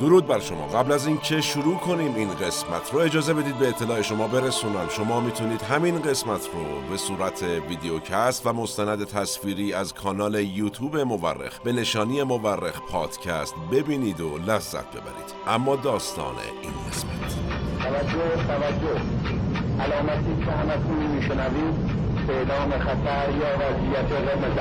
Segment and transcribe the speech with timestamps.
[0.00, 0.66] درود بر شما.
[0.66, 4.88] قبل از اینکه شروع کنیم این قسمت رو اجازه بدید به اطلاع شما برسونم.
[4.88, 11.58] شما می‌تونید همین قسمت رو به صورت ویدیوکست و مستند تصویری از کانال یوتیوب مورخ
[11.64, 15.34] به نشانی مورخ پادکست ببینید و لذت ببرید.
[15.46, 17.36] اما داستان این قسمت.
[17.82, 19.00] توجه توجه.
[19.80, 21.74] علامتی که همتون میشنوید
[22.28, 24.58] اعلام خطر یا وضعیت قرمز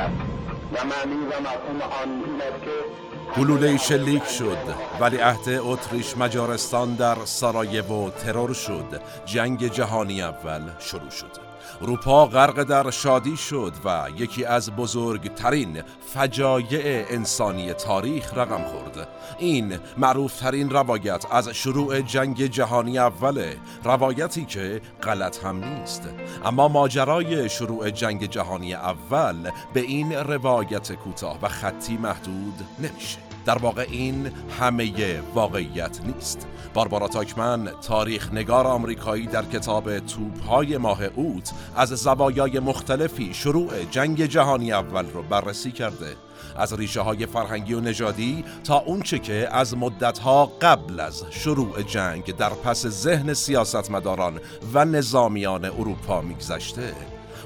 [0.73, 3.04] و معنی و مفهوم آن این است که
[3.37, 4.57] گلوله شلیک شد
[4.99, 9.01] ولی عهد اتریش مجارستان در سارایوو ترور شد.
[9.25, 11.45] جنگ جهانی اول شروع شد.
[11.81, 15.81] اروپا غرق در شادی شد و یکی از بزرگترین
[16.13, 19.07] فجایع انسانی تاریخ رقم خورد.
[19.37, 26.09] این معروفترین روایت از شروع جنگ جهانی اوله روایتی که غلط هم نیست.
[26.45, 33.24] اما ماجرای شروع جنگ جهانی اول به این روایت کوتاه و خطی محدود نمیشه.
[33.45, 36.47] در واقع این همه واقعیت نیست.
[36.73, 44.25] باربارا تاکمن تاریخ نگار آمریکایی در کتاب توپهای ماه اوت از زوایای مختلفی شروع جنگ
[44.25, 46.15] جهانی اول رو بررسی کرده.
[46.57, 52.35] از ریشه های فرهنگی و نژادی تا اونچه که از مدتها قبل از شروع جنگ
[52.35, 54.39] در پس ذهن سیاستمداران
[54.73, 56.93] و نظامیان اروپا میگذشته.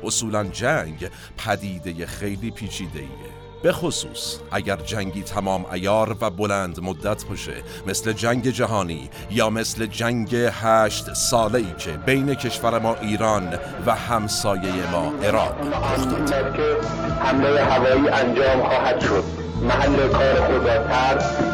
[0.04, 7.26] اصولا جنگ پدیده خیلی پیچیده ایه به خصوص اگر جنگی تمام ایار و بلند مدت
[7.26, 7.54] باشه
[7.88, 13.96] مثل جنگ جهانی یا مثل جنگ هشت ساله ای که بین کشور ما ایران و
[13.96, 16.78] همسایه ما عراق رخ که
[17.24, 19.24] حمله هوایی انجام خواهد شد.
[19.62, 20.82] محل کار خود را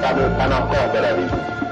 [0.03, 1.65] و به پناهگاه بروید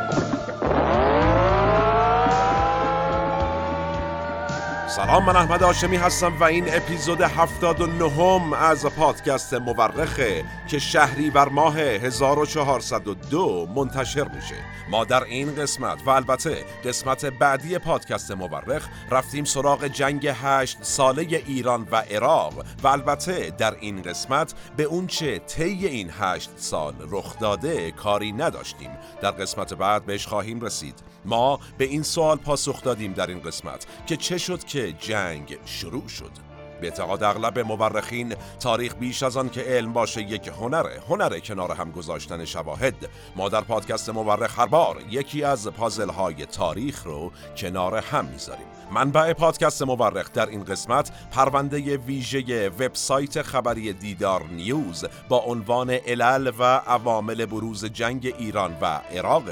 [4.96, 11.50] سلام من احمد آشمی هستم و این اپیزود 79 از پادکست مورخه که شهری بر
[11.50, 14.56] ماه 1402 منتشر میشه.
[14.90, 21.22] ما در این قسمت و البته قسمت بعدی پادکست مورخ رفتیم سراغ جنگ هشت ساله
[21.22, 27.40] ایران و عراق و البته در این قسمت به اونچه طی این هشت سال رخ
[27.40, 28.92] داده کاری نداشتیم.
[29.22, 30.96] در قسمت بعد بهش خواهیم رسید.
[31.26, 36.08] ما به این سوال پاسخ دادیم در این قسمت که چه شد که جنگ شروع
[36.08, 36.53] شد.
[36.84, 41.72] به اعتقاد اغلب مورخین تاریخ بیش از آن که علم باشه یک هنره هنره کنار
[41.72, 43.10] هم گذاشتن شواهد.
[43.36, 48.66] ما در پادکست مورخ هر بار یکی از پازل های تاریخ رو کنار هم می‌ذاریم.
[48.92, 56.52] منبع پادکست مورخ در این قسمت پرونده ویژه وبسایت خبری دیدار نیوز با عنوان علل
[56.60, 59.44] و عوامل بروز جنگ ایران و عراق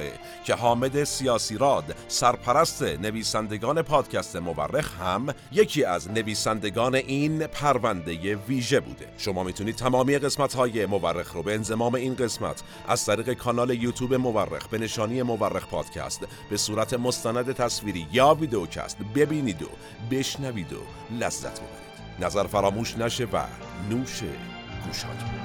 [0.46, 8.80] که حامد سیاسی راد سرپرست نویسندگان پادکست مورخ هم یکی از نویسندگان این پرونده ویژه
[8.80, 9.08] بوده.
[9.18, 14.14] شما می‌تونید تمامی قسمت های مورخ رو به انضمام این قسمت از طریق کانال یوتیوب
[14.14, 19.70] مورخ به نشانی مورخ پادکست به صورت مستند تصویری یا ویدیوکست ببینید و
[20.12, 20.80] بشنوید و
[21.20, 21.92] لذت ببرید.
[22.20, 23.46] نظر فراموش نشه و
[23.90, 24.22] نوش
[24.88, 25.42] گوشاتون.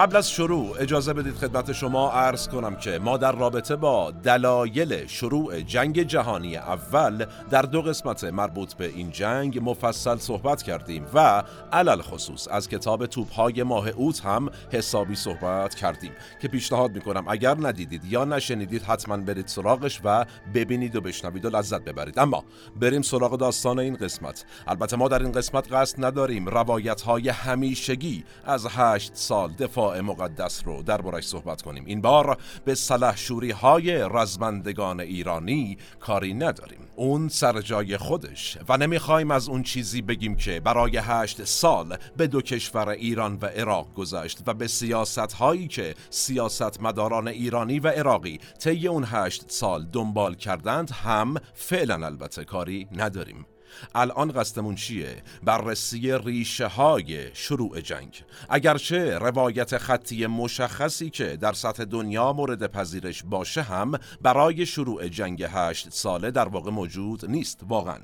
[0.00, 5.06] قبل از شروع اجازه بدید خدمت شما عرض کنم که ما در رابطه با دلایل
[5.06, 11.42] شروع جنگ جهانی اول در دو قسمت مربوط به این جنگ مفصل صحبت کردیم و
[11.72, 16.12] علل خصوص از کتاب توپهای ماه اوت هم حسابی صحبت کردیم
[16.42, 21.50] که پیشنهاد می‌کنم اگر ندیدید یا نشنیدید حتما برید سراغش و ببینید و بشنوید و
[21.50, 22.18] لذت ببرید.
[22.18, 22.44] اما
[22.80, 24.44] بریم سراغ داستان این قسمت.
[24.66, 30.62] البته ما در این قسمت قصد نداریم روایت های همیشگی از هشت سال دفاع مقدس
[30.66, 31.84] رو دربارش صحبت کنیم.
[31.86, 36.80] این بار به سلحشوری های رزمندگان ایرانی کاری نداریم.
[36.96, 42.26] اون سر جای خودش و نمی‌خوایم از اون چیزی بگیم که برای هشت سال به
[42.26, 47.88] دو کشور ایران و عراق گذشت و به سیاست هایی که سیاست مداران ایرانی و
[47.88, 53.46] عراقی طی اون هشت سال دنبال کردند هم فعلا البته کاری نداریم.
[53.94, 61.84] الان قصدمون چیه؟ بررسی ریشه های شروع جنگ اگرچه روایت خطی مشخصی که در سطح
[61.84, 67.98] دنیا مورد پذیرش باشه هم برای شروع جنگ هشت ساله در واقع موجود نیست واقعا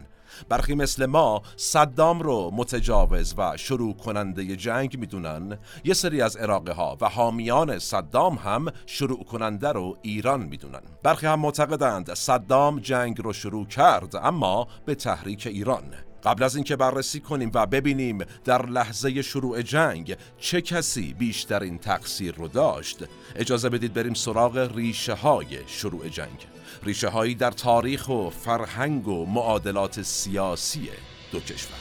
[0.49, 5.59] برخی مثل ما صدام رو متجاوز و شروع کننده جنگ می‌دونن.
[5.85, 10.83] یه سری از عراقه ها و حامیان صدام هم شروع کننده رو ایران می‌دونن.
[11.03, 15.95] برخی هم معتقدند صدام جنگ رو شروع کرد اما به تحریک ایران.
[16.25, 22.35] قبل از اینکه بررسی کنیم و ببینیم در لحظه شروع جنگ چه کسی بیشترین تقصیر
[22.35, 22.99] رو داشت
[23.37, 26.56] اجازه بدید بریم سراغ ریشه های شروع جنگ.
[26.83, 30.89] ریشه هایی در تاریخ و فرهنگ و معادلات سیاسی
[31.33, 31.77] دو کشور.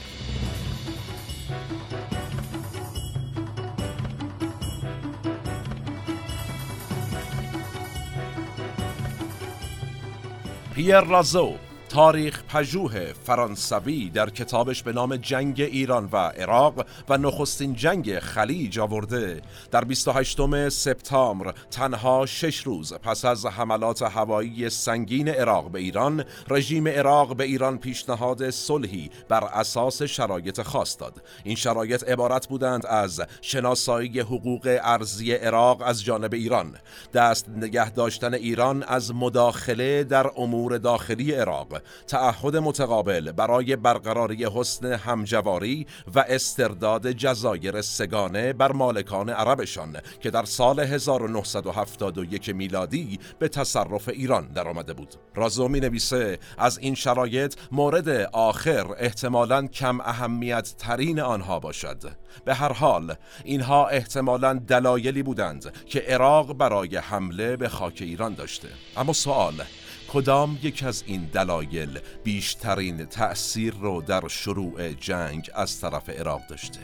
[10.75, 11.53] پیر رازو
[11.95, 18.79] تاریخ پژوه فرانسوی در کتابش به نام جنگ ایران و عراق و نخستین جنگ خلیج
[18.79, 19.41] آورده.
[19.71, 26.87] در 28 سپتامبر تنها شش روز پس از حملات هوایی سنگین عراق به ایران رژیم
[26.87, 31.23] عراق به ایران پیشنهاد صلحی بر اساس شرایط خاص داد.
[31.43, 36.75] این شرایط عبارت بودند از شناسایی حقوق ارزی عراق از جانب ایران
[37.13, 44.93] دست نگه داشتن ایران از مداخله در امور داخلی عراق تعهد متقابل برای برقراری حسن
[44.93, 54.09] همجواری و استرداد جزایر سگانه بر مالکان عربشان که در سال 1971 میلادی به تصرف
[54.09, 55.15] ایران درآمده بود.
[55.35, 62.03] رازو می نویسه از این شرایط مورد آخر احتمالاً کم اهمیت ترین آنها باشد.
[62.45, 68.67] به هر حال اینها احتمالاً دلایلی بودند که عراق برای حمله به خاک ایران داشته.
[68.97, 69.63] اما سوال
[70.13, 76.79] کدام یک از این دلایل بیشترین تأثیر رو در شروع جنگ از طرف عراق داشته؟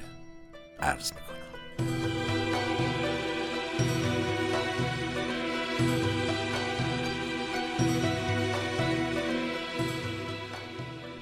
[0.79, 1.31] عرض می‌کنم.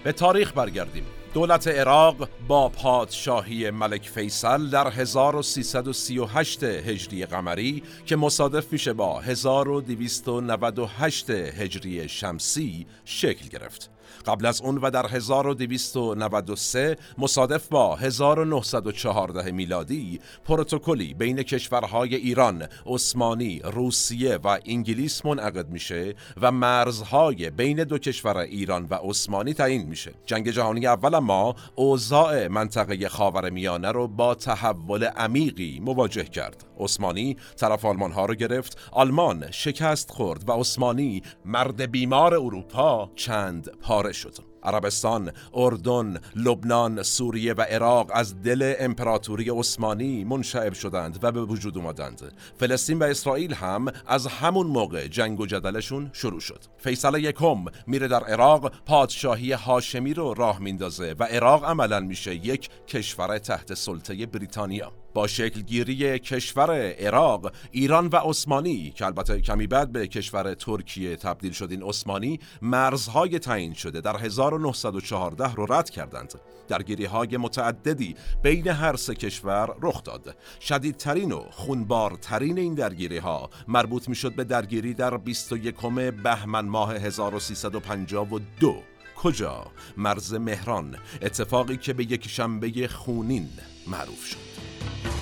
[0.03, 1.05] به تاریخ برگردیم.
[1.33, 11.29] دولت عراق با پادشاهی ملک فیصل در 1338 هجری قمری که مصادف میشه با 1298
[11.29, 13.89] هجری شمسی شکل گرفت.
[14.25, 23.61] قبل از اون و در 1293 مصادف با 1914 میلادی پروتکلی بین کشورهای ایران، عثمانی،
[23.63, 30.13] روسیه و انگلیس منعقد میشه و مرزهای بین دو کشور ایران و عثمانی تعیین میشه.
[30.25, 36.65] جنگ جهانی اول ما اوضاع منطقه خاورمیانه رو با تحول عمیقی مواجه کرد.
[36.79, 43.69] عثمانی طرف آلمان ها رو گرفت، آلمان شکست خورد و عثمانی مرد بیمار اروپا چند
[43.99, 44.48] پاره شد.
[44.63, 51.77] عربستان، اردن، لبنان، سوریه و عراق از دل امپراتوری عثمانی منشعب شدند و به وجود
[51.77, 52.31] اومدند.
[52.59, 56.63] فلسطین و اسرائیل هم از همون موقع جنگ و جدلشون شروع شد.
[56.77, 62.69] فیصل یکم میره در عراق پادشاهی هاشمی رو راه میندازه و عراق عملا میشه یک
[62.87, 64.91] کشور تحت سلطه بریتانیا.
[65.13, 71.51] با شکلگیری کشور عراق ایران و عثمانی که البته کمی بعد به کشور ترکیه تبدیل
[71.51, 74.17] شد این عثمانی مرزهای تعیین شده در
[74.53, 76.33] 1914 رو رد کردند.
[76.67, 80.35] درگیری های متعددی بین هر سه کشور رخ داد.
[80.61, 85.75] شدیدترین و خونبارترین این درگیری ها مربوط می شد به درگیری در 21
[86.23, 88.75] بهمن ماه 1352
[89.15, 89.65] کجا؟
[89.97, 90.95] مرز مهران.
[91.21, 93.49] اتفاقی که به یک شنبه خونین
[93.87, 95.18] معروف شد.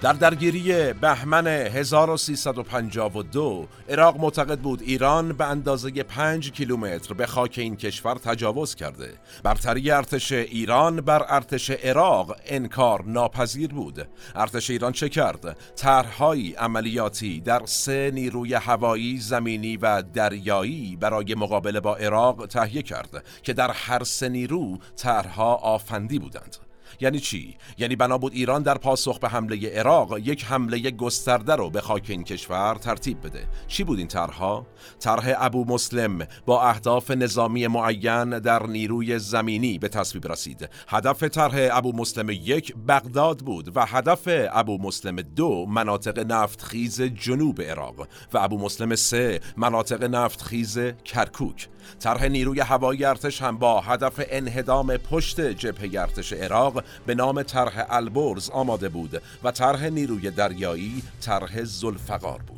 [0.00, 7.76] در درگیری بهمن 1352 عراق معتقد بود ایران به اندازه 5 کیلومتر به خاک این
[7.76, 9.14] کشور تجاوز کرده.
[9.42, 14.08] برتری ارتش ایران بر ارتش عراق انکار ناپذیر بود.
[14.34, 21.80] ارتش ایران چه کرد؟ طرحهای عملیاتی در سه نیروی هوایی، زمینی و دریایی برای مقابله
[21.80, 26.56] با عراق تهیه کرد که در هر سه نیرو طرحها آفندی بودند.
[27.00, 31.70] یعنی چی؟ یعنی بنا بود ایران در پاسخ به حمله عراق یک حمله گسترده رو
[31.70, 33.48] به خاک این کشور ترتیب بده.
[33.68, 34.66] چی بود این طرحها؟
[34.98, 40.68] طرح ابو مسلم با اهداف نظامی معین در نیروی زمینی به تصویب رسید.
[40.88, 47.62] هدف طرح ابو مسلم یک بغداد بود و هدف ابو مسلم دو مناطق نفتخیز جنوب
[47.62, 51.68] عراق و ابو مسلم سه مناطق نفتخیز کرکوک.
[52.00, 57.86] طرح نیروی هوایی ارتش هم با هدف انهدام پشت جبهه ارتش عراق به نام طرح
[57.88, 62.56] البرز آماده بود و طرح نیروی دریایی طرح زلفقار بود.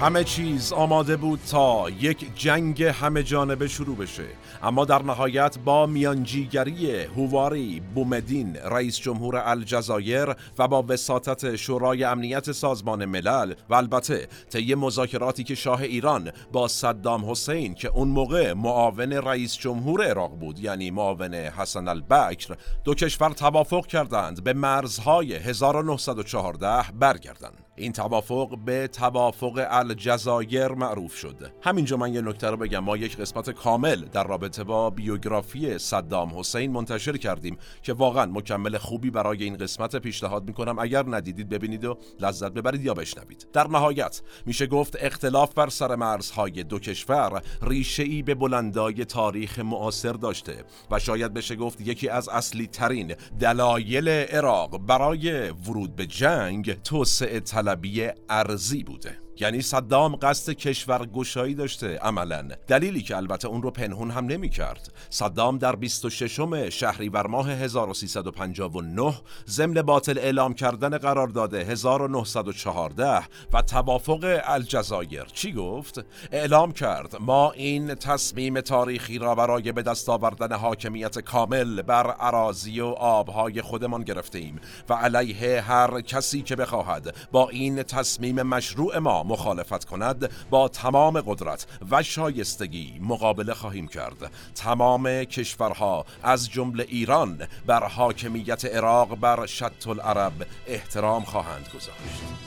[0.00, 4.24] همه چیز آماده بود تا یک جنگ همه جانبه شروع بشه.
[4.64, 12.52] اما در نهایت با میانجیگری هواری بومدین رئیس جمهور الجزایر و با وساطت شورای امنیت
[12.52, 18.52] سازمان ملل و البته طی مذاکراتی که شاه ایران با صدام حسین که اون موقع
[18.52, 25.34] معاون رئیس جمهور عراق بود یعنی معاون حسن البکر دو کشور توافق کردند به مرزهای
[25.34, 27.64] 1914 برگردند.
[27.76, 31.52] این توافق به توافق الجزایر معروف شد.
[31.62, 32.78] همینجا من یه نکته رو بگم.
[32.78, 38.78] ما یک قسمت کامل در رابطه با بیوگرافی صدام حسین منتشر کردیم که واقعا مکمل
[38.78, 40.78] خوبی برای این قسمت پیشنهاد می‌کنم.
[40.78, 43.46] اگر ندیدید ببینید و لذت ببرید یا بشنوید.
[43.52, 49.58] در نهایت میشه گفت اختلاف بر سر مرزهای دو کشور ریشه ای به بلندای تاریخ
[49.58, 56.06] معاصر داشته و شاید بشه گفت یکی از اصلی ترین دلایل عراق برای ورود به
[56.06, 59.23] جنگ توسعه طلبی ارزی بوده.
[59.40, 62.48] یعنی صدام قصد کشور گشایی داشته عملا.
[62.68, 69.14] دلیلی که البته اون رو پنهون هم نمی کرد صدام در 26 شهریور ماه 1359
[69.48, 73.22] ضمن باطل اعلام کردن قرارداد 1914
[73.52, 75.24] و توافق الجزایر.
[75.24, 81.82] چی گفت؟ اعلام کرد ما این تصمیم تاریخی را برای به دست آوردن حاکمیت کامل
[81.82, 87.82] بر اراضی و آبهای خودمان گرفته ایم و علیه هر کسی که بخواهد با این
[87.82, 96.04] تصمیم مشروع ما مخالفت کند با تمام قدرت و شایستگی مقابله خواهیم کرد تمام کشورها
[96.22, 102.44] از جمله ایران بر حاکمیت عراق بر شط العرب احترام خواهند گذاشت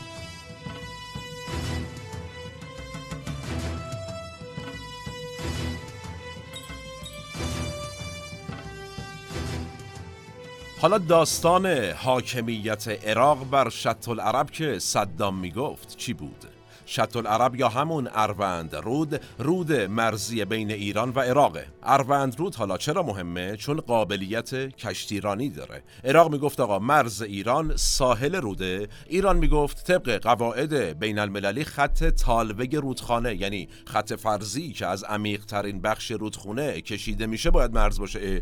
[10.81, 16.56] حالا داستان حاکمیت عراق بر شط العرب که صدام می‌گفت چی بود؟
[16.89, 21.57] شط العرب یا همون اروند رود رود مرزی بین ایران و عراق.
[21.83, 25.83] اروند رود حالا چرا مهمه؟ چون قابلیت کشتیرانی داره.
[26.03, 28.87] عراق می‌گفت آقا مرز ایران ساحل روده.
[29.07, 35.45] ایران می‌گفت طبق قواعد بین المللی خط تالوگ رودخانه یعنی خط فرضی که از عمیق
[35.45, 38.41] ترین بخش رودخونه کشیده میشه باید مرز باشه.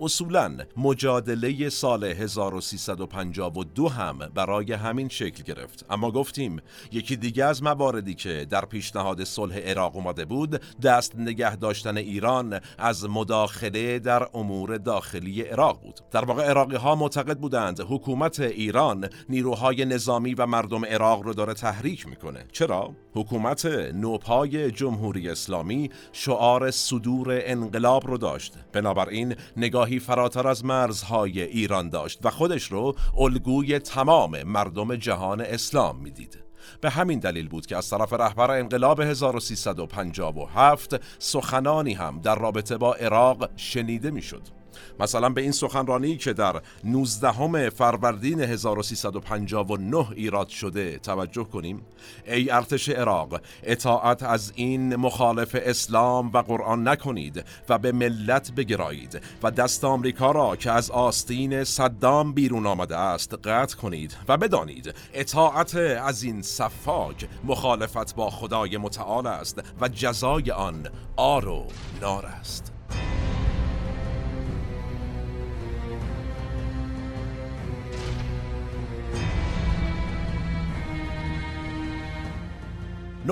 [0.00, 5.86] اصولا مجادله سال 1352 هم برای همین شکل گرفت.
[5.90, 6.60] اما گفتیم
[6.92, 12.60] یکی دیگه از مواردی که در پیشنهاد صلح عراق اومده بود دست نگه داشتن ایران
[12.78, 16.00] از مداخله در امور داخلی عراق بود.
[16.10, 21.54] در واقع عراقی ها معتقد بودند حکومت ایران نیروهای نظامی و مردم عراق رو داره
[21.54, 22.44] تحریک می‌کنه.
[22.52, 28.54] چرا؟ حکومت نوپای جمهوری اسلامی شعار صدور انقلاب رو داشت.
[28.72, 29.34] بنابراین
[29.72, 36.38] نگاهی فراتر از مرزهای ایران داشت و خودش رو الگوی تمام مردم جهان اسلام می‌دید.
[36.80, 42.94] به همین دلیل بود که از طرف رهبر انقلاب 1357 سخنانی هم در رابطه با
[42.94, 44.61] عراق شنیده می‌شد.
[45.00, 51.82] مثلا به این سخنرانی که در 19 فروردین 1359 ایراد شده توجه کنیم.
[52.26, 59.20] ای ارتش عراق اطاعت از این مخالف اسلام و قرآن نکنید و به ملت بگرایید
[59.42, 64.94] و دست آمریکا را که از آستین صدام بیرون آمده است قطع کنید و بدانید
[65.14, 71.66] اطاعت از این صفاک مخالفت با خدای متعال است و جزای آن آر و
[72.00, 72.71] نار است.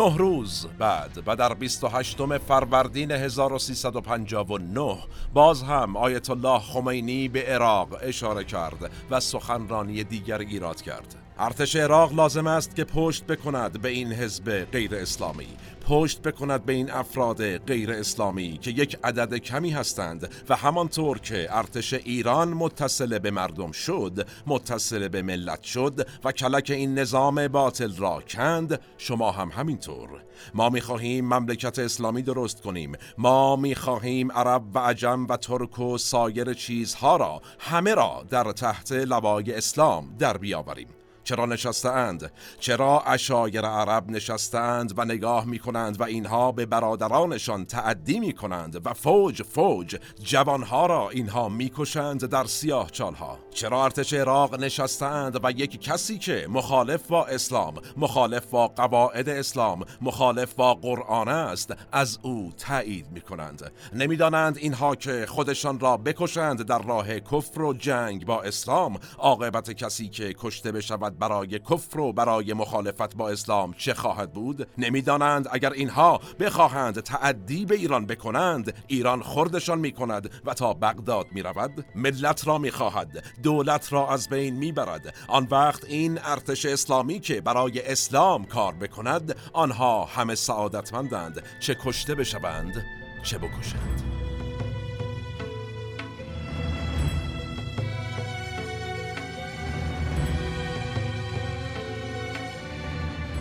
[0.01, 4.99] نه روز بعد و در 28 فروردین 1359
[5.35, 11.30] باز هم آیت الله خمینی به عراق اشاره کرد و سخنرانی دیگر ایراد کرد.
[11.43, 15.47] ارتش عراق لازم است که پشت بکند به این حزب غیر اسلامی.
[15.89, 21.47] پشت بکند به این افراد غیر اسلامی که یک عدد کمی هستند و همانطور که
[21.51, 27.97] ارتش ایران متصل به مردم شد متصل به ملت شد و کلک این نظام باطل
[27.97, 30.09] را کند شما هم همینطور.
[30.55, 32.93] ما می‌خواهیم مملکت اسلامی درست کنیم.
[33.19, 38.93] ما می‌خواهیم عرب و عجم و ترک و سایر چیزها را همه را در تحت
[38.93, 40.89] لوای اسلام در بیاوریم.
[41.25, 48.21] چرا نشستند؟ چرا اشایر عرب نشستند و نگاه می کنند و اینها به برادرانشان تعدی
[48.21, 54.61] می کنند و فوج فوج جوانها را اینها می‌کشند در سیاه چالها چرا ارتش عراق
[54.61, 61.29] نشستند و یک کسی که مخالف با اسلام مخالف با قواعد اسلام مخالف با قرآن
[61.29, 67.63] است از او تایید می کنند نمی‌دانند اینها که خودشان را بکشند در راه کفر
[67.63, 73.29] و جنگ با اسلام عاقبت کسی که کشته بشود برای کفر و برای مخالفت با
[73.29, 75.49] اسلام چه خواهد بود؟ نمی‌دانند.
[75.53, 81.43] اگر اینها بخواهند تعدی به ایران بکنند ایران خردشان می کند و تا بغداد می
[81.43, 86.67] رود ملت را می خواهد دولت را از بین می برد آن وقت این ارتش
[86.67, 91.43] اسلامی که برای اسلام کار بکند آنها همه سعادتمندند.
[91.61, 92.85] چه کشته بشوند
[93.23, 94.10] چه بکشند.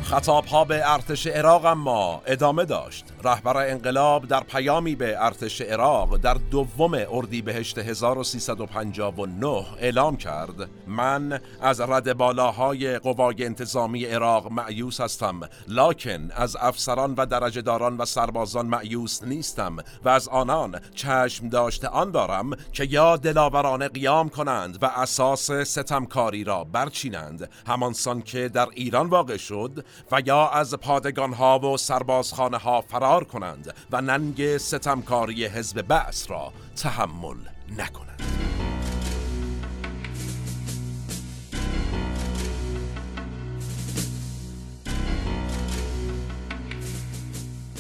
[0.10, 3.06] خطاب ها به ارتش عراق اما ادامه داشت.
[3.24, 10.70] رهبر انقلاب در پیامی به ارتش عراق در دوم اردیبهشت 1359 اعلام کرد.
[10.88, 17.98] من از رد بالاهای قوای انتظامی عراق معیوس هستم لکن از افسران و درجه داران
[17.98, 24.30] و سربازان معیوس نیستم و از آنان چشم داشته آن دارم که یا دلاورانه قیام
[24.30, 27.50] کنند و اساس ستمکاری را برچینند.
[27.68, 33.24] همانسان که در ایران واقع شد و یا از پادگان ها و سربازخانه ها فرار
[33.24, 37.38] کنند و ننگ ستمکاری حزب بعث را تحمل
[37.78, 38.59] نکنند.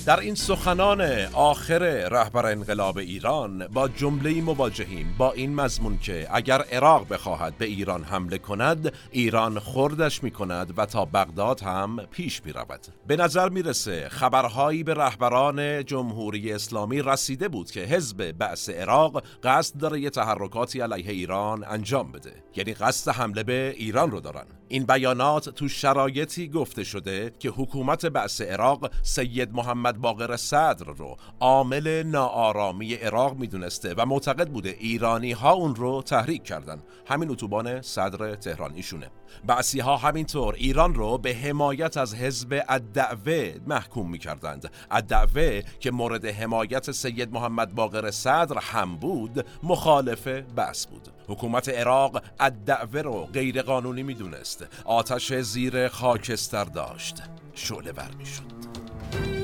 [0.09, 1.01] در این سخنان
[1.33, 7.65] آخر رهبر انقلاب ایران با جمله مواجهیم با این مضمون که اگر عراق بخواهد به
[7.65, 13.15] ایران حمله کند ایران خردش می کند و تا بغداد هم پیش می رود به
[13.15, 19.77] نظر می رسه خبرهایی به رهبران جمهوری اسلامی رسیده بود که حزب بعث عراق قصد
[19.77, 22.33] داره یه تحرکاتی علیه ایران انجام بده.
[22.55, 24.45] یعنی قصد حمله به ایران رو دارن.
[24.71, 31.17] این بیانات تو شرایطی گفته شده که حکومت بعث عراق سید محمد باقر صدر رو
[31.39, 36.83] عامل ناآرامی عراق می‌دونسته و معتقد بوده ایرانی ها اون رو تحریک کردن.
[37.07, 39.09] همین اتوبان صدر تهران ایشونه.
[39.45, 44.71] بعثی ها همینطور ایران رو به حمایت از حزب الدعوه محکوم می‌کردند.
[44.91, 51.18] الدعوه که مورد حمایت سید محمد باقر صدر هم بود مخالف بعث بود.
[51.29, 54.65] حکومت عراق الدعوه رو غیر قانونی می‌دونست.
[54.85, 57.21] آتش زیر خاکستر داشت.
[57.53, 59.38] شعله ور می‌شد.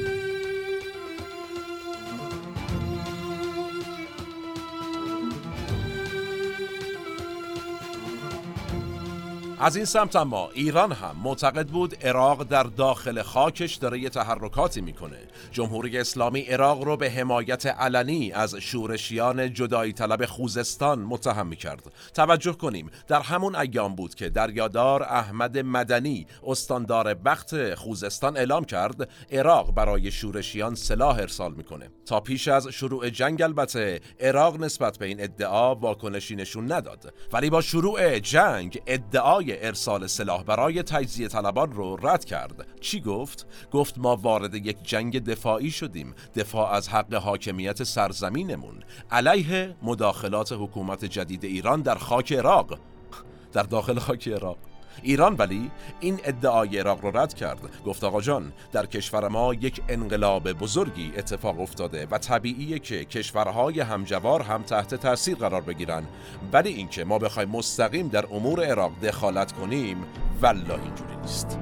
[9.60, 14.82] از این سمت اما ایران هم معتقد بود عراق در داخل خاکش داره یه تحرکاتی
[14.82, 15.18] می‌کنه.
[15.52, 21.92] جمهوری اسلامی عراق رو به حمایت علنی از شورشیان جدایی طلب خوزستان متهم می‌کرد.
[22.14, 29.10] توجه کنیم در همون ایام بود که دریادار احمد مدنی استاندار بخت خوزستان اعلام کرد
[29.32, 31.90] عراق برای شورشیان سلاح ارسال می‌کنه.
[32.06, 37.14] تا پیش از شروع جنگ البته عراق نسبت به این ادعا واکنشی نشون نداد.
[37.34, 42.68] ولی با شروع جنگ ادعای ارسال سلاح برای تجزیه طلبان رو رد کرد.
[42.82, 46.16] چی گفت؟ گفت ما وارد یک جنگ دفاعی شدیم.
[46.36, 48.84] دفاع از حق حاکمیت سرزمینمون.
[49.12, 52.80] علیه مداخلات حکومت جدید ایران در خاک عراق.
[53.54, 54.58] در داخل خاک عراق.
[55.04, 57.60] ایران ولی این ادعای عراق رو رد کرد.
[57.86, 63.80] گفت آقا جان در کشور ما یک انقلاب بزرگی اتفاق افتاده و طبیعیه که کشورهای
[63.80, 66.04] همجوار هم تحت تاثیر قرار بگیرن.
[66.54, 70.04] ولی اینکه ما بخوایم مستقیم در امور عراق دخالت کنیم
[70.42, 71.60] والله اینجوری نیست.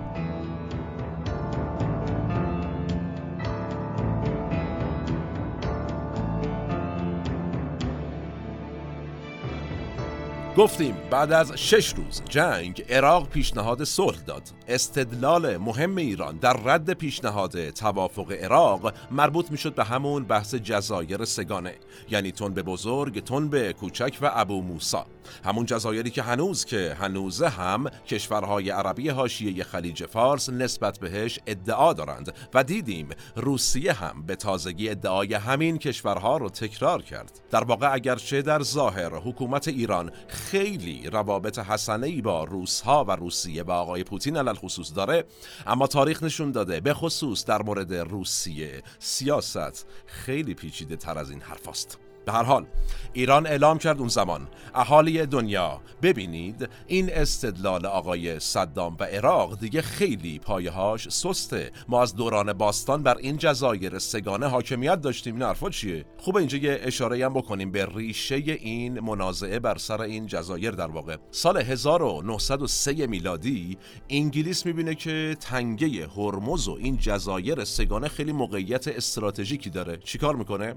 [10.58, 14.42] گفتیم بعد از شش روز جنگ عراق پیشنهاد صلح داد.
[14.68, 21.76] استدلال مهم ایران در رد پیشنهاد توافق عراق مربوط می‌شد به همون بحث جزایر سگانه
[22.10, 25.06] یعنی تون به بزرگ تون به کوچک و ابو موسا.
[25.46, 31.94] همون جزایری که هنوز که هنوزه هم کشورهای عربی حاشیه خلیج فارس نسبت بهش ادعا
[31.94, 37.40] دارند و دیدیم روسیه هم به تازگی ادعای همین کشورها رو تکرار کرد.
[37.52, 40.12] در واقع اگرچه در ظاهر حکومت ایران
[40.50, 45.24] خیلی روابط حسنه ای با روس ها و روسیه و آقای پوتین علل خصوص داره
[45.68, 51.42] اما تاریخ نشون داده به خصوص در مورد روسیه سیاست خیلی پیچیده تر از این
[51.42, 51.98] حرف است.
[52.26, 52.66] به هر حال
[53.14, 59.82] ایران اعلام کرد اون زمان اهالی دنیا ببینید این استدلال آقای صدام و عراق دیگه
[59.82, 61.72] خیلی پایهاش سسته.
[61.88, 65.34] ما از دوران باستان بر این جزایر سگانه حاکمیت داشتیم.
[65.34, 70.02] این حرفا چیه؟ خوب اینجا یه اشاره هم بکنیم به ریشه این منازعه بر سر
[70.02, 71.18] این جزایر در واقع.
[71.32, 73.78] سال 1903 میلادی
[74.10, 79.98] انگلیس می‌بینه که تنگه هرمز و این جزایر سگانه خیلی موقعیت استراتژیکی داره.
[79.98, 80.76] چیکار می‌کنه؟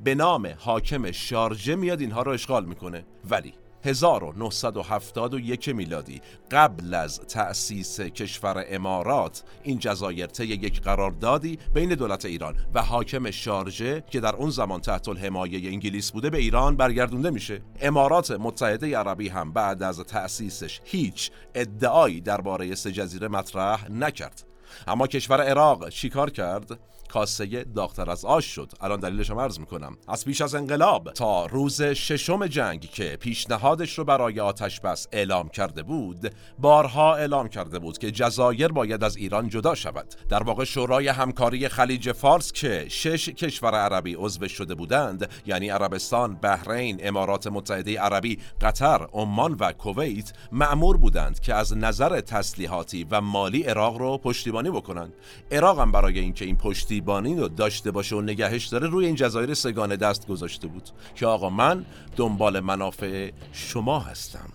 [0.00, 3.04] به نام حاکم شارجه میاد اینها رو اشغال می‌کنه.
[3.30, 3.54] ولی
[3.86, 6.20] 1971 میلادی
[6.50, 13.30] قبل از تأسیس کشور امارات این جزایر طی یک قراردادی بین دولت ایران و حاکم
[13.30, 17.62] شارجه که در اون زمان تحت الحمایه انگلیس بوده به ایران برگردونده میشه.
[17.80, 24.44] امارات متحده عربی هم بعد از تأسیسش هیچ ادعایی درباره سه جزیره مطرح نکرد.
[24.86, 28.72] اما کشور عراق چیکار کرد؟ کاسه داغتر از آش شد.
[28.80, 29.96] الان دلیلش هم عرض می‌کنم.
[30.08, 35.48] از پیش از انقلاب تا روز ششم جنگ که پیشنهادش رو برای آتش بس اعلام
[35.48, 40.14] کرده بود بارها اعلام کرده بود که جزایر باید از ایران جدا شود.
[40.28, 46.34] در واقع شورای همکاری خلیج فارس که شش کشور عربی عضو شده بودند یعنی عربستان،
[46.34, 53.20] بحرین، امارات متحده عربی، قطر، عمان و کویت معمور بودند که از نظر تسلیحاتی و
[53.20, 55.12] مالی عراق رو پشتیبانی بکنند
[55.50, 59.14] عراق هم برای اینکه این پشتی پشتیبانی رو داشته باشه و نگهش داره روی این
[59.14, 61.84] جزایر سگانه دست گذاشته بود که آقا من
[62.16, 64.48] دنبال منافع شما هستم.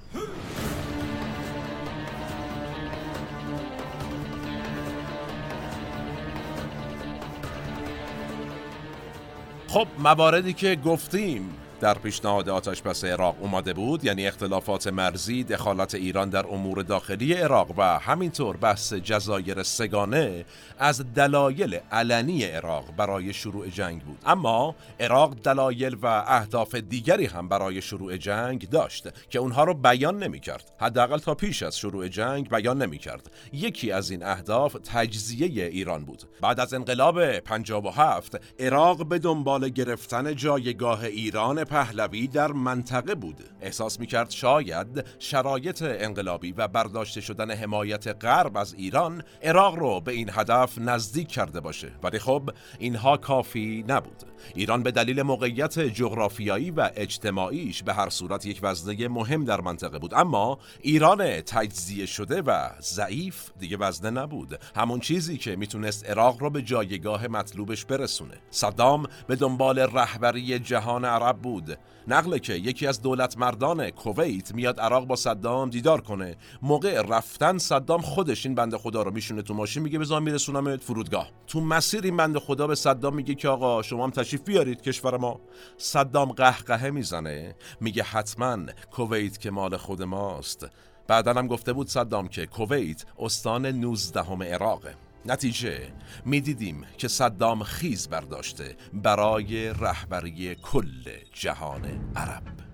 [9.68, 15.96] خب مواردی که گفتیم در پیشنهاد آتش بس عراق اومده بود یعنی اختلافات مرزی دخالت
[15.96, 20.46] ایران در امور داخلی عراق و همینطور بحث جزایر سگانه
[20.80, 24.18] از دلایل علنی عراق برای شروع جنگ بود.
[24.26, 30.24] اما عراق دلایل و اهداف دیگری هم برای شروع جنگ داشت که اونها رو بیان
[30.24, 34.78] نمی کرد حداقل تا پیش از شروع جنگ بیان نمی کرد یکی از این اهداف
[34.84, 36.24] تجزیه ایران بود.
[36.42, 43.44] بعد از انقلاب 57 عراق به دنبال گرفتن جایگاه ایران پهلوی در منطقه بود.
[43.62, 50.02] احساس می کرد شاید شرایط انقلابی و برداشته شدن حمایت غرب از ایران عراق رو
[50.02, 51.92] به این هدف نزدیک کرده باشه.
[52.04, 54.24] ولی خب اینها کافی نبود.
[54.56, 60.00] ایران به دلیل موقعیت جغرافیایی و اجتماعیش به هر صورت یک وزنه مهم در منطقه
[60.00, 60.14] بود.
[60.14, 64.60] اما ایران تجزیه شده و ضعیف دیگه وزنه نبود.
[64.76, 68.38] همون چیزی که می‌تونست عراق رو به جایگاه مطلوبش برسونه.
[68.50, 71.61] صدام به دنبال رهبری جهان عرب بود.
[71.66, 71.78] بود.
[72.08, 76.36] نقله که یکی از دولت مردان کویت میاد عراق با صدام دیدار کنه.
[76.62, 81.32] موقع رفتن صدام خودش این بنده خدا رو میشونه تو ماشین میگه بزن میرسونم فرودگاه.
[81.48, 85.18] تو مسیر این بنده خدا به صدام میگه که آقا شما هم تشریف بیارید کشور
[85.18, 85.40] ما.
[85.78, 87.56] صدام قهقهه می‌زنه.
[87.82, 88.58] میگه حتما
[88.92, 90.68] کویت که مال خود ماست.
[91.08, 94.96] بعدا هم گفته بود صدام که کویت استان 19 عراقه.
[95.26, 95.94] نتیجه
[96.26, 101.04] می‌دیدیم که صدام خیز برداشته برای رهبری کل
[101.34, 102.71] جهان عرب.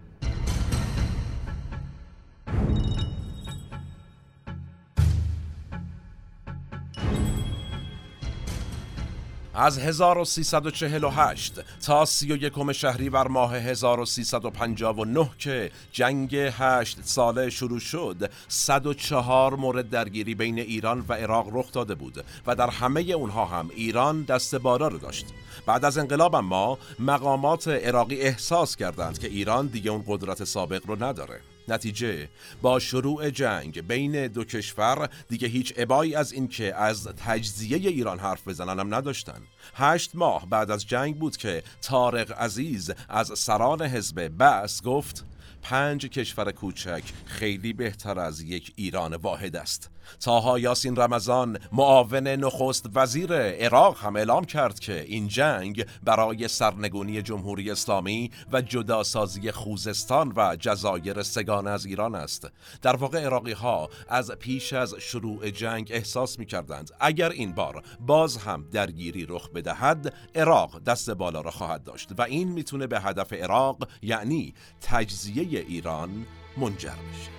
[9.60, 11.54] از 1348
[11.86, 20.60] تا 31 شهریور ماه 1359 که جنگ هشت ساله شروع شد 104 مورد درگیری بین
[20.60, 24.98] ایران و عراق رخ داده بود و در همه اونها هم ایران دست بالا رو
[24.98, 25.26] داشت.
[25.66, 31.04] بعد از انقلاب اما مقامات عراقی احساس کردند که ایران دیگه اون قدرت سابق رو
[31.04, 31.40] نداره.
[31.68, 32.30] نتیجه.
[32.62, 38.48] با شروع جنگ بین دو کشور دیگه هیچ عبایی از اینکه از تجزیه ایران حرف
[38.48, 39.42] بزنن هم نداشتن.
[39.74, 45.26] هشت ماه بعد از جنگ بود که طارق عزیز از سران حزب بس گفت
[45.62, 49.90] پنج کشور کوچک خیلی بهتر از یک ایران واحد است.
[50.20, 57.22] تاها یاسین رمضان معاون نخست وزیر عراق هم اعلام کرد که این جنگ برای سرنگونی
[57.22, 62.48] جمهوری اسلامی و جداسازی خوزستان و جزایر سگان از ایران است.
[62.82, 67.84] در واقع عراقی ها از پیش از شروع جنگ احساس می کردند اگر این بار
[68.00, 73.00] باز هم درگیری رخ بدهد عراق دست بالا را خواهد داشت و این می‌تونه به
[73.00, 76.26] هدف عراق یعنی تجزیه ایران
[76.58, 77.37] منجر بشه.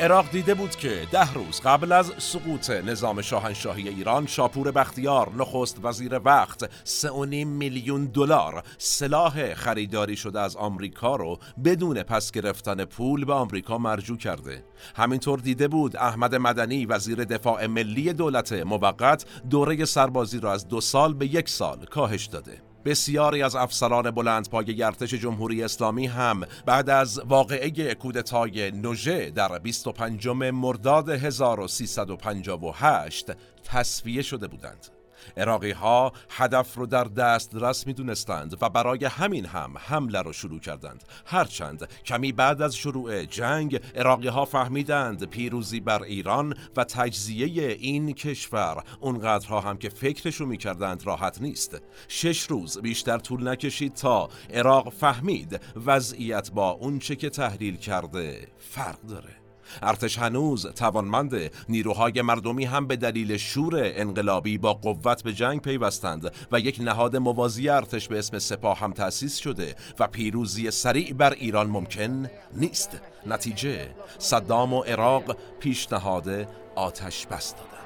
[0.00, 5.84] عراق دیده بود که ده روز قبل از سقوط نظام شاهنشاهی ایران شاپور بختیار نخست
[5.84, 7.10] وزیر وقت 3.5
[7.44, 14.16] میلیون دلار سلاح خریداری شده از آمریکا رو بدون پس گرفتن پول به آمریکا مرجو
[14.16, 14.64] کرده.
[14.96, 20.80] همینطور دیده بود احمد مدنی وزیر دفاع ملی دولت موقت دوره سربازی را از دو
[20.80, 22.67] سال به یک سال کاهش داده.
[22.84, 29.58] بسیاری از افسران بلند پای ارتش جمهوری اسلامی هم بعد از واقعه کودتای نوژه در
[29.58, 33.26] 25 مرداد 1358
[33.64, 34.97] تصفیه شده بودند.
[35.36, 40.60] عراقی ها هدف رو در دسترس می دونستند و برای همین هم حمله رو شروع
[40.60, 41.04] کردند.
[41.26, 48.12] هرچند کمی بعد از شروع جنگ عراقی ها فهمیدند پیروزی بر ایران و تجزیه این
[48.12, 51.82] کشور اونقدرها هم که فکرشو می کردند راحت نیست.
[52.08, 59.02] شش روز بیشتر طول نکشید تا عراق فهمید وضعیت با اونچه که تحلیل کرده فرق
[59.02, 59.37] داره.
[59.82, 61.34] ارتش هنوز توانمند
[61.68, 67.16] نیروهای مردمی هم به دلیل شور انقلابی با قوت به جنگ پیوستند و یک نهاد
[67.16, 73.00] موازی ارتش به اسم سپاه هم تأسیس شده و پیروزی سریع بر ایران ممکن نیست.
[73.26, 77.78] نتیجه صدام و عراق پیشنهاد آتش بس دادند.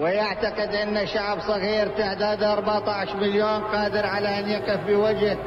[0.00, 5.38] ويعتقد ان شعب صغير تعداد 14 مليون قادر على ان يقف بوجه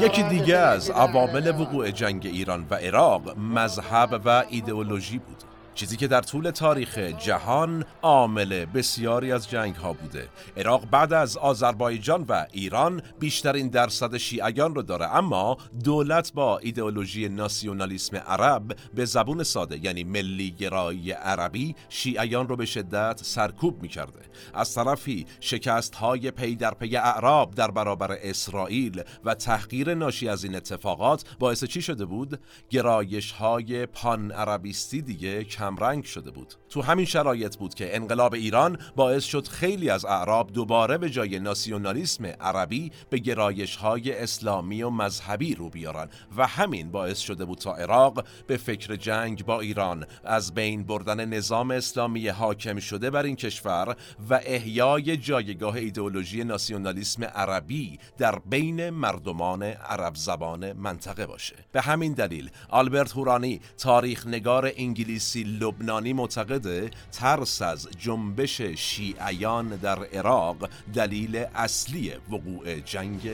[0.00, 5.33] یکی دیگه از عوامل وقوع جنگ ایران و عراق مذهب و ایدئولوژی بود.
[5.74, 11.36] چیزی که در طول تاریخ جهان عامل بسیاری از جنگ ها بوده عراق بعد از
[11.36, 19.04] آذربایجان و ایران بیشترین درصد شیعیان رو داره اما دولت با ایدئولوژی ناسیونالیسم عرب به
[19.04, 24.20] زبون ساده یعنی ملی گرایی عربی شیعیان رو به شدت سرکوب می کرده
[24.54, 30.44] از طرفی شکست های پی در پی اعراب در برابر اسرائیل و تحقیر ناشی از
[30.44, 36.54] این اتفاقات باعث چی شده بود؟ گرایش های پان عربیستی دیگه رنگ شده بود.
[36.68, 41.38] تو همین شرایط بود که انقلاب ایران باعث شد خیلی از اعراب دوباره به جای
[41.38, 47.58] ناسیونالیسم عربی به گرایش های اسلامی و مذهبی رو بیارن و همین باعث شده بود
[47.58, 53.22] تا عراق به فکر جنگ با ایران از بین بردن نظام اسلامی حاکم شده بر
[53.22, 53.96] این کشور
[54.30, 61.56] و احیای جایگاه ایدئولوژی ناسیونالیسم عربی در بین مردمان عرب زبان منطقه باشه.
[61.72, 70.04] به همین دلیل آلبرت هورانی تاریخ نگار انگلیسی لبنانی معتقده ترس از جنبش شیعیان در
[70.04, 73.30] عراق دلیل اصلی وقوع جنگ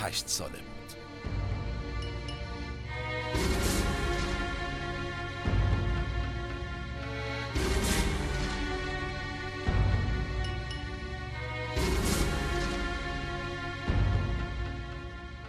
[0.00, 0.74] هشت ساله بود.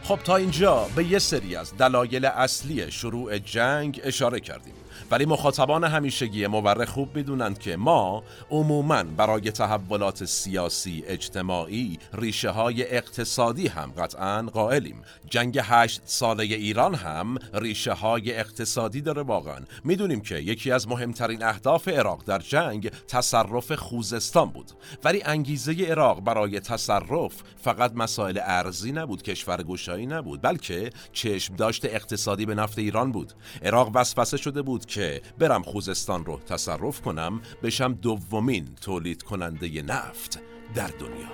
[0.03, 4.73] خب تا اینجا به یه سری از دلایل اصلی شروع جنگ اشاره کردیم.
[5.12, 12.95] ولی مخاطبان همیشگی مورخ خوب می‌دونند که ما عموما برای تحولات سیاسی اجتماعی ریشه های
[12.95, 15.01] اقتصادی هم قطعا قائلیم.
[15.29, 19.60] جنگ هشت ساله ایران هم ریشه های اقتصادی داره واقعا.
[19.84, 24.71] می‌دونیم که یکی از مهمترین اهداف عراق در جنگ تصرف خوزستان بود.
[25.03, 31.86] ولی انگیزه عراق برای تصرف فقط مسائل ارزی نبود کشور گشایی نبود بلکه چشم داشت
[31.86, 33.34] اقتصادی به نفت ایران بود.
[33.63, 40.39] عراق وسوسه شده بود که برم خوزستان رو تصرف کنم بشم دومین تولید کننده نفت
[40.75, 41.27] در دنیا.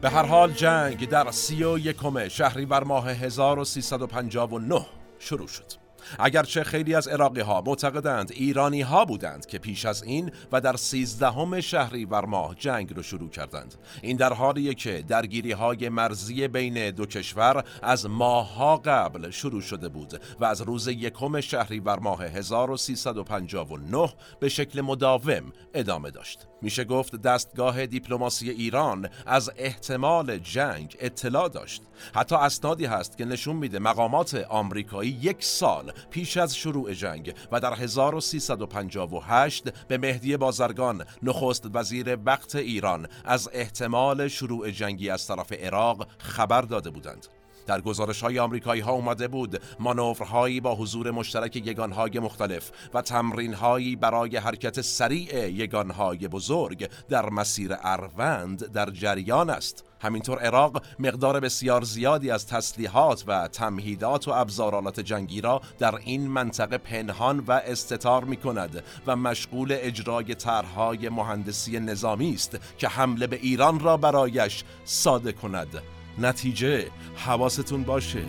[0.00, 4.86] به هر حال جنگ در سی و یکم شهریور ماه 1359
[5.18, 5.81] شروع شد.
[6.18, 10.76] اگرچه خیلی از عراقی ها معتقدند ایرانی ها بودند که پیش از این و در
[10.76, 13.74] سیزدهم شهری ور ماه جنگ رو شروع کردند.
[14.02, 19.88] این در حالیه که درگیری های مرزی بین دو کشور از ماهها قبل شروع شده
[19.88, 26.46] بود و از روز یکم شهری ور ماه 1359 به شکل مداوم ادامه داشت.
[26.62, 31.82] میشه گفت دستگاه دیپلماسی ایران از احتمال جنگ اطلاع داشت.
[32.14, 37.60] حتی اسنادی هست که نشون میده مقامات آمریکایی یک سال پیش از شروع جنگ و
[37.60, 45.52] در 1358 به مهدی بازرگان نخست وزیر وقت ایران از احتمال شروع جنگی از طرف
[45.52, 47.26] عراق خبر داده بودند.
[47.66, 53.54] در گزارش های آمریکایی ها اومده بود مانورهایی با حضور مشترک یگانهای مختلف و تمرین
[53.54, 59.84] هایی برای حرکت سریع یگانهای بزرگ در مسیر اروند در جریان است.
[60.02, 66.28] همینطور عراق مقدار بسیار زیادی از تسلیحات و تمهیدات و ابزارالات جنگی را در این
[66.28, 73.26] منطقه پنهان و استتار می کند و مشغول اجرای طرحهای مهندسی نظامی است که حمله
[73.26, 75.82] به ایران را برایش ساده کند.
[76.18, 78.24] نتیجه حواستون باشه.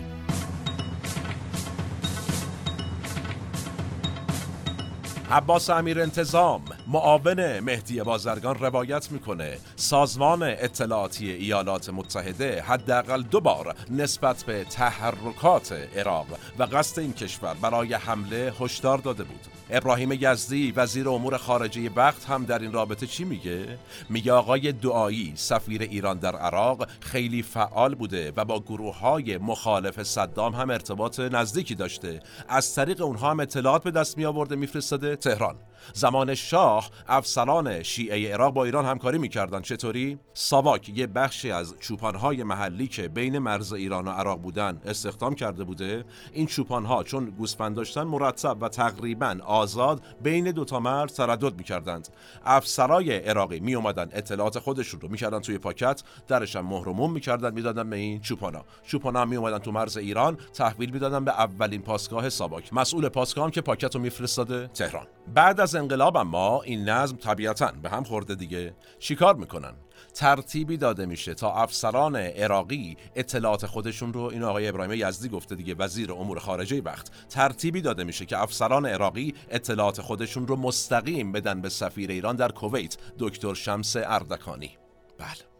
[5.30, 9.58] عباس امیر انتظام معاون مهدی بازرگان روایت می‌کنه.
[9.76, 16.26] سازمان اطلاعاتی ایالات متحده حداقل دو بار نسبت به تحرکات عراق
[16.58, 19.40] و قصد این کشور برای حمله هشدار داده بود.
[19.70, 25.32] ابراهیم یزدی وزیر امور خارجه وقت هم در این رابطه چی میگه؟ میگه آقای دعایی
[25.36, 31.20] سفیر ایران در عراق خیلی فعال بوده و با گروه های مخالف صدام هم ارتباط
[31.20, 32.20] نزدیکی داشته.
[32.48, 35.56] از طریق اونها هم اطلاعات به دست می آورده میفرستاده تهران.
[35.92, 42.42] زمان شاه افسران شیعه عراق با ایران همکاری می‌کردن چطوری؟ ساواک یه بخشی از چوپانهای
[42.42, 46.04] محلی که بین مرز ایران و عراق بودن استخدام کرده بوده.
[46.32, 52.08] این چوپانها چون گوسفند داشتن مرتب و تقریبا آزاد بین دوتا مرز تردد می‌کردند.
[52.44, 57.90] افسرای عراقی می اومدن اطلاعات خودشون رو می‌کردن توی پاکت درش هم مهرموم می‌کردن می‌دادن
[57.90, 58.64] به این چوپانا.
[58.86, 62.72] چوپانا می اومدن تو مرز ایران تحویل می‌دادن به اولین پاسگاه ساواک.
[62.72, 65.06] مسئول پاسگاه هم که پاکت رو میفرستاده تهران.
[65.34, 68.74] بعد از انقلاب ما این نظم طبیعتا به هم خورده دیگه.
[68.98, 69.74] چیکار می‌کنن؟
[70.14, 75.74] ترتیبی داده میشه تا افسران عراقی اطلاعات خودشون رو این آقای ابراهیم یزدی گفته دیگه
[75.74, 77.28] وزیر امور خارجه وقت.
[77.28, 82.52] ترتیبی داده میشه که افسران عراقی اطلاعات خودشون رو مستقیم بدن به سفیر ایران در
[82.52, 84.70] کویت دکتر شمس اردکانی.
[85.18, 85.53] بله.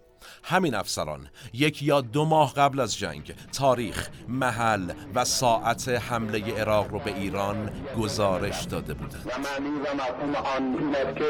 [0.47, 6.91] همین افسران یک یا دو ماه قبل از جنگ تاریخ، محل و ساعت حمله عراق
[6.91, 9.27] رو به ایران گزارش داده بودند.
[9.27, 11.25] و معنی و مفهوم آن این است که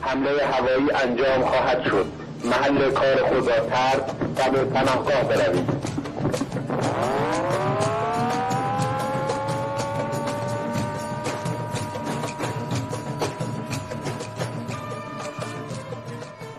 [0.00, 2.06] حمله هوایی انجام خواهد شد
[2.44, 4.02] محل کار خود را ترک
[4.36, 5.68] و به پناهگاه بروید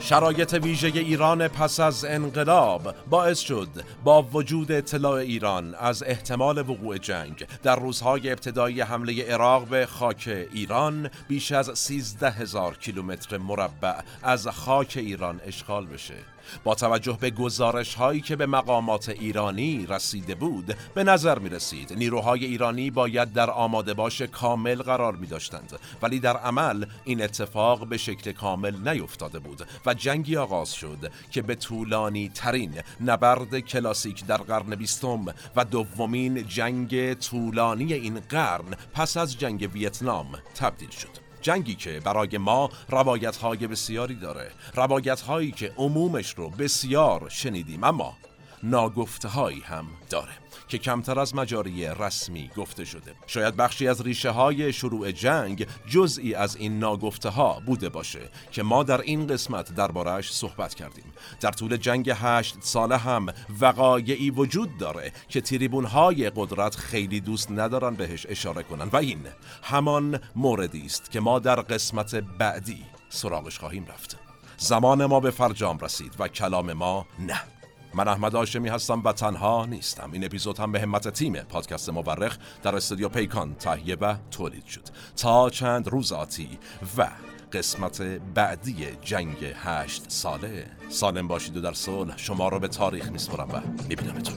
[0.05, 3.69] شرایط ویژه ایران پس از انقلاب باعث شد
[4.03, 10.47] با وجود اطلاع ایران از احتمال وقوع جنگ در روزهای ابتدایی حمله عراق به خاک
[10.53, 16.34] ایران بیش از 13 هزار کیلومتر مربع از خاک ایران اشغال بشه.
[16.63, 21.93] با توجه به گزارش هایی که به مقامات ایرانی رسیده بود به نظر می رسید
[21.93, 27.87] نیروهای ایرانی باید در آماده باش کامل قرار می داشتند ولی در عمل این اتفاق
[27.87, 32.73] به شکل کامل نیفتاده بود و جنگی آغاز شد که به طولانی ترین
[33.05, 40.27] نبرد کلاسیک در قرن بیستم و دومین جنگ طولانی این قرن پس از جنگ ویتنام
[40.55, 41.24] تبدیل شد.
[41.45, 44.51] جنگی که برای ما روایت های بسیاری داره.
[44.75, 48.17] روایت هایی که عمومش رو بسیار شنیدیم اما
[48.63, 53.13] ناگفته هایی هم داره که کمتر از مجاری رسمی گفته شده.
[53.27, 58.63] شاید بخشی از ریشه های شروع جنگ جزئی از این ناگفته ها بوده باشه که
[58.63, 61.13] ما در این قسمت دربارهش صحبت کردیم.
[61.41, 63.25] در طول جنگ هشت ساله هم
[63.61, 68.89] وقایعی وجود داره که تریبون های قدرت خیلی دوست ندارن بهش اشاره کنن.
[68.93, 69.27] و این
[69.63, 74.17] همان موردی است که ما در قسمت بعدی سراغش خواهیم رفت.
[74.57, 77.54] زمان ما به فرجام رسید و کلام ما نه.
[77.95, 80.09] من احمد آشمی هستم و تنها نیستم.
[80.11, 84.81] این اپیزود هم به همت تیم پادکست مورخ در استودیو پیکان تهیه و تولید شد.
[85.17, 86.59] تا چند روز آتی
[86.97, 87.07] و
[87.53, 88.01] قسمت
[88.33, 90.65] بعدی جنگ هشت ساله.
[90.89, 92.17] سالم باشید و در صلح.
[92.17, 94.35] شما رو به تاریخ میسپرم و میبینمتون